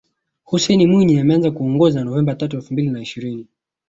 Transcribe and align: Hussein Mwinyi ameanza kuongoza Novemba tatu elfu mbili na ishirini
Hussein 0.43 0.87
Mwinyi 0.87 1.19
ameanza 1.19 1.51
kuongoza 1.51 2.03
Novemba 2.03 2.35
tatu 2.35 2.55
elfu 2.57 2.73
mbili 2.73 2.89
na 2.89 3.01
ishirini 3.01 3.47